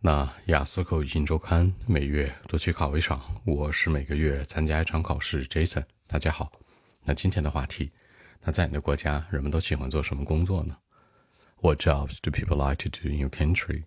[0.00, 5.44] 那雅思口语新周刊每月都去考一场，我是每个月参加一场考试。
[5.48, 6.52] Jason，大家好。
[7.02, 7.90] 那今天的话题，
[8.42, 10.76] 那在你的国家，人们都喜欢做什么工作呢
[11.60, 13.84] ？What jobs do people like to do in your country？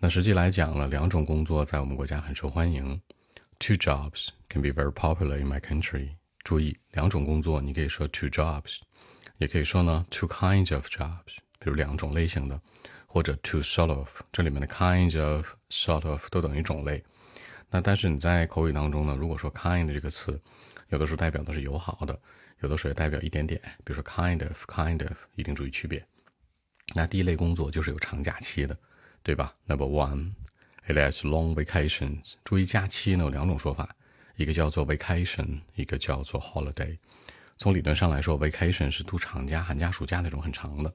[0.00, 3.00] 那实际来讲呢，两种工作在我们国家很受欢迎。
[3.60, 6.16] Two jobs can be very popular in my country。
[6.42, 8.78] 注意，两种工作你可以说 two jobs，
[9.38, 12.60] 也可以说呢 two kinds of jobs，比如两种类型的。
[13.14, 17.00] 或者 to sort of，这里面的 kind of、sort of 都等于种类。
[17.70, 20.36] 那但是你在口语当中呢，如果说 kind 这个词，
[20.88, 22.20] 有的时候代表的是友好的，
[22.58, 23.60] 有的时候也代表一点点。
[23.84, 26.04] 比如说 kind of、kind of，一定注意区别。
[26.92, 28.76] 那第一类工作就是有长假期的，
[29.22, 32.32] 对吧？Number one，it has long vacations。
[32.42, 33.94] 注意假期呢有两种说法，
[34.34, 36.98] 一个叫做 vacation，一个叫做 holiday。
[37.58, 40.92] 从理论上来说，vacation 是度长假、寒假、暑假那种很长的。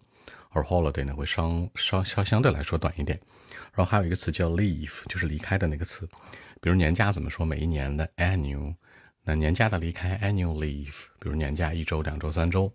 [0.52, 3.20] 而 holiday 呢会稍稍稍相对来说短一点，
[3.74, 6.08] 然后还有一个词叫 leave，就是离开的那个词。
[6.62, 7.46] 比如年假怎么说？
[7.46, 8.76] 每一年的 annual，
[9.24, 10.94] 那年假的离开 annual leave。
[11.20, 12.72] 比如年假一周、两周、三周。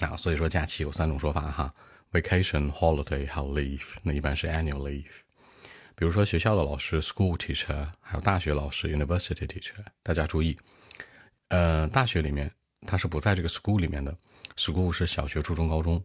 [0.00, 1.72] 啊，所以说假期有三种说法哈
[2.10, 3.82] ：vacation、holiday 还有 leave。
[4.02, 5.04] 那一般是 annual leave。
[5.94, 9.84] 比如说学校的老师 school teacher，还有大学老师 university teacher。
[10.02, 10.56] 大家注意，
[11.48, 12.50] 呃，大学里面
[12.86, 14.16] 它是不在这个 school 里面的
[14.56, 16.02] ，school 是小学、初中、高中。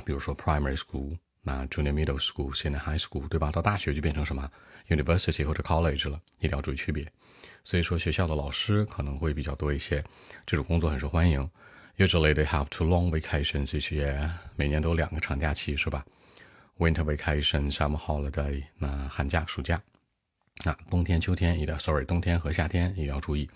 [0.00, 3.50] 比如说 primary school，那 junior middle school，现在 high school，对吧？
[3.50, 4.50] 到大学就变成什么
[4.88, 7.10] university 或者 college 了，一定要注意区别。
[7.62, 10.02] 所以说学校的老师可能会比较多一些，
[10.46, 11.48] 这种工作很受欢迎。
[11.98, 16.04] Usually they have two long vacations each year，每年都两个长假期，是吧
[16.78, 19.82] ？Winter vacation, summer holiday，那寒假、暑假。
[20.64, 23.48] 那冬天、秋天一定要，sorry，冬天和夏天也要注意。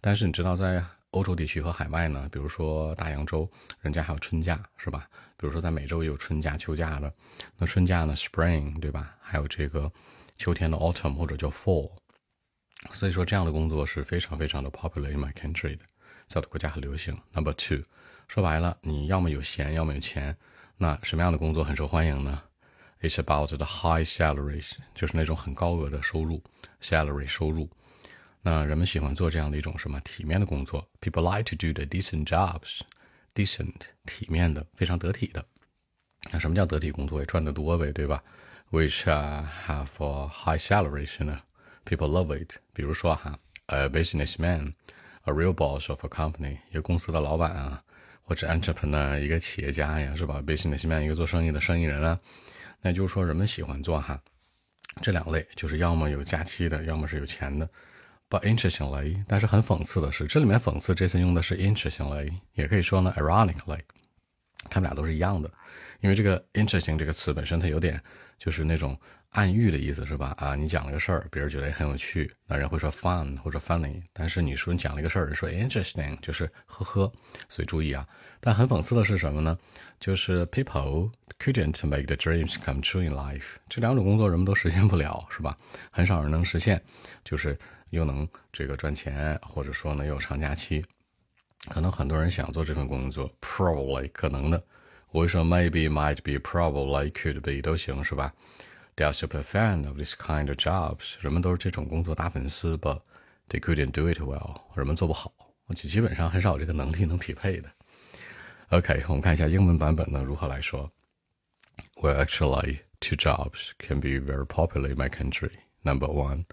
[0.00, 3.48] 但是你知道在欧洲地区和海外呢，比如说大洋洲，
[3.80, 5.08] 人家还有春假，是吧？
[5.36, 7.12] 比如说在美洲也有春假、秋假的。
[7.56, 9.14] 那春假呢，spring，对吧？
[9.20, 9.90] 还有这个
[10.36, 11.90] 秋天的 autumn 或者叫 fall。
[12.92, 15.84] 所以说这样的工作是非常非常的 popular in my country 的，
[16.26, 17.16] 在我的国家很流行。
[17.32, 17.84] Number two，
[18.26, 20.36] 说白了，你要么有闲，要么有钱。
[20.78, 22.42] 那什么样的工作很受欢迎呢
[23.02, 26.42] ？It's about the high salaries，就是那种很高额的收入
[26.80, 27.68] ，salary 收入。
[28.42, 32.80] 那人们喜欢做这样的一种什么体面的工作？People like to do the decent jobs.
[33.34, 33.72] Decent
[34.04, 35.44] 体面的，非常得体的。
[36.30, 37.20] 那什么叫得体工作？
[37.20, 38.22] 也赚得多呗，对吧
[38.70, 41.40] ？Which have a high salaries 呢
[41.84, 42.56] ？People love it.
[42.72, 44.74] 比如说哈，a businessman,
[45.22, 47.82] a real boss of a company，一个公司的老板啊，
[48.22, 52.18] 或者 entrepreneur，一个企业家呀，是吧？Businessman，一个做生意的生意人啊。
[52.80, 54.20] 那就是说，人们喜欢做哈
[55.00, 57.68] 这两类，就是要么有假期的，要么是有钱的。
[58.32, 63.80] But interestingly，但是很讽刺的是，这里面讽刺这次用的是 interestingly，也可以说呢 ironically，
[64.70, 65.50] 他们俩都是一样的。
[66.00, 68.00] 因为这个 interesting 这个词本身它有点
[68.38, 68.98] 就是那种
[69.32, 70.34] 暗喻的意思，是吧？
[70.38, 74.00] 啊，你讲了个事儿，别人觉得很有趣，那人会说 fun 或者 funny。
[74.14, 77.12] 但是你说你讲了一个事儿，说 interesting 就是呵呵。
[77.50, 78.08] 所以注意啊。
[78.40, 79.58] 但很讽刺的是什么呢？
[80.00, 83.56] 就是 people couldn't make the dreams come true in life。
[83.68, 85.54] 这两种工作人们都实现不了，是吧？
[85.90, 86.82] 很少人能实现，
[87.22, 87.58] 就是。
[87.91, 90.83] 又能这个赚钱，或者说呢又有长假期，
[91.69, 94.63] 可能很多人想做这份工作，probably 可能的，
[95.11, 98.33] 我会说 maybe might be probably could be 都行是吧？
[98.95, 103.01] They are super fan of this kind of jobs，人们都是这种工作大粉丝，but
[103.47, 105.31] they couldn't do it well，人们做不好，
[105.69, 107.69] 就基本上很少有这个能力能匹配的。
[108.69, 110.91] OK，我们看一下英文版本呢如何来说。
[112.01, 115.51] Well, actually, two jobs can be very popular in my country.
[115.83, 116.45] Number one.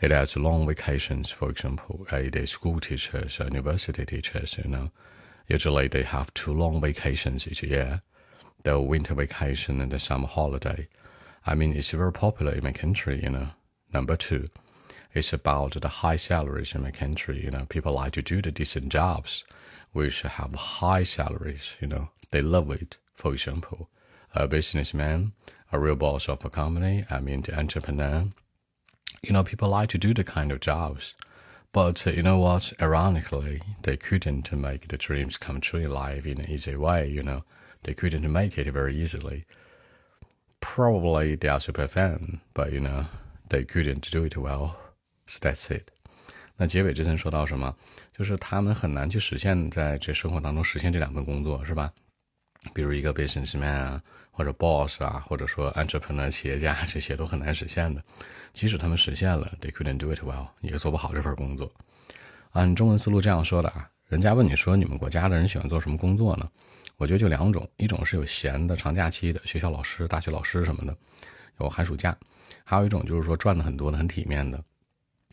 [0.00, 4.90] It has long vacations, for example, eight-day school teachers, university teachers, you know.
[5.48, 8.02] Usually they have two long vacations each year,
[8.62, 10.88] the winter vacation and the summer holiday.
[11.46, 13.48] I mean, it's very popular in my country, you know.
[13.92, 14.50] Number two,
[15.14, 17.66] it's about the high salaries in my country, you know.
[17.68, 19.44] People like to do the decent jobs,
[19.92, 22.10] which have high salaries, you know.
[22.30, 22.98] They love it.
[23.14, 23.88] For example,
[24.34, 25.32] a businessman,
[25.72, 28.28] a real boss of a company, I mean the entrepreneur,
[29.21, 31.15] you know, people like to do the kind of jobs.
[31.71, 32.73] But uh, you know what?
[32.79, 37.09] Ironically, they couldn't make the dreams come true in life in an easy way.
[37.09, 37.43] You know,
[37.83, 39.45] they couldn't make it very easily.
[40.59, 43.05] Probably they are super fan, but you know,
[43.49, 44.77] they couldn't do it well.
[45.25, 45.89] So that's it.
[46.57, 47.75] 那结尾这层说到什么？
[48.15, 51.91] 就是他们很难去实现在这生活当中实现这两份工作，是吧？
[52.74, 58.02] 比如一个 businessman 啊，或者 boss 啊，或者说 entrepreneur 企业家，这些都很难实现的。
[58.52, 61.70] 即使他们实现了，they couldn't do it well，也做不好这份工作。
[62.52, 66.48] 按中文思路这样说的啊，人家问你说你们国家的人喜欢做什么工作呢？
[66.96, 70.96] 我觉得就两种，一种是有闲的长假期的学校老师、大学老师什么的，
[71.60, 72.10] 有寒暑假；
[72.64, 74.60] 还有一种就是说赚的很多的、很体面的，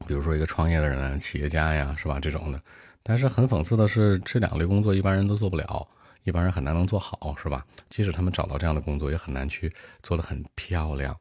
[0.06, 2.20] 比如说一个创业的人、企业家呀，是吧？
[2.20, 2.62] 这种的。
[3.02, 5.88] 但是很讽刺的是，这两类工作一般人都做不了，
[6.26, 7.66] 一般人很难能做好，是吧？
[7.90, 9.72] 即使他们找到这样的工作，也很难去
[10.04, 11.18] 做得很漂亮。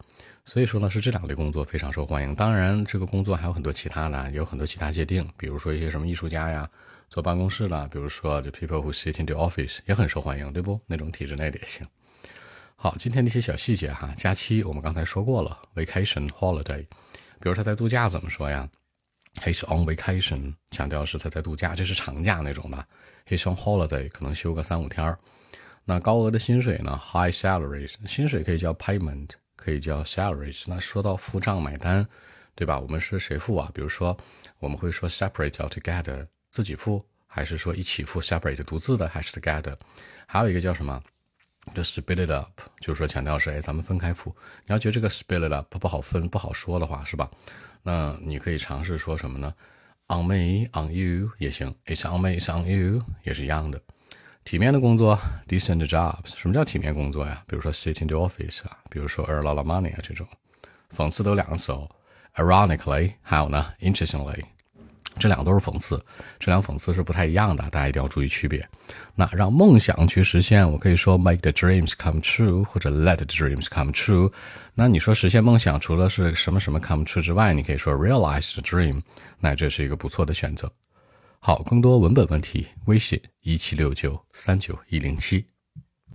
[0.47, 2.35] 所以说呢，是这两类工作非常受欢迎。
[2.35, 6.69] 当然，这个工作还有很多其他的，有很多其他界定，比如说一些什么艺术家呀，
[7.09, 10.81] 坐办公室的，比如说就 people who sit in the office 也很受欢迎，对不？
[10.87, 11.87] 那种体制内的也行。
[12.77, 16.83] 好，今天的一些小细节哈，假期我们刚才说过了，vacation holiday，
[17.41, 18.69] 比如他在度假怎么说呀
[19.43, 22.87] ？He's on vacation，强调是他在度假，这是长假那种的。
[23.27, 25.19] He's on holiday，可能休个三五天儿。
[25.85, 30.65] 那高额的薪水呢？High salaries，薪水可以叫 payment，可以叫 salaries。
[30.67, 32.07] 那说到付账买单，
[32.55, 32.79] 对吧？
[32.79, 33.71] 我们是谁付啊？
[33.75, 34.17] 比如说，
[34.61, 39.77] 我们会说 separate altogether，自己付，还是说一起付 separate 独自的，还是 together？
[40.27, 41.03] 还有一个叫什么？
[41.75, 44.35] 就 split it up，就是说强调是哎，咱们分开付。
[44.67, 47.31] 你要觉得这个 split it up 不好分、不好说的话，是吧？
[47.87, 49.55] 那你可以尝试说什么呢
[50.09, 51.73] ？On me, on you 也行。
[51.87, 53.81] It's on me, it's on you 也是一样的。
[54.43, 56.35] 体面的工作，decent jobs。
[56.37, 57.45] 什么叫体面工作呀？
[57.47, 60.27] 比如说 sit in the office 啊，比如说 earn a lot of money 啊这种。
[60.97, 61.89] 讽刺都两个词哦
[62.35, 64.43] ，ironically，还有呢，interestingly。
[65.19, 66.03] 这两个都是讽刺，
[66.39, 68.69] 这两个讽刺是不太一样的，大家一定要注意区别。
[69.15, 74.31] 那让梦想去实现，我可以说 make the dreams come true，或者 let the dreams come true。
[74.75, 79.01] 那你说实现梦想，除了是什么什么 come true 之外，你可以说 realize the dream，
[79.39, 80.71] 那这是一个不错的选择。
[81.39, 85.45] 好，更多文本问题，微信一七六九三九一零七。